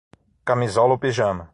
[0.43, 1.47] Camisola ou pijama